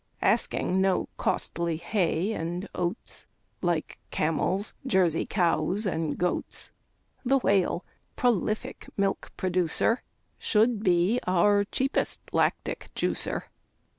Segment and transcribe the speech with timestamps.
[0.23, 3.27] Asking no costly hay and oats,
[3.61, 6.71] Like camels, Jersey cows, and goats,
[7.23, 7.85] The Whale,
[8.15, 10.01] prolific milk producer,
[10.39, 13.43] Should be our cheapest lactic juicer.